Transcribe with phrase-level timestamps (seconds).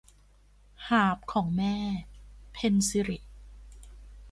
[0.87, 1.75] หาบของแม่-
[2.53, 3.19] เพ็ญศิริ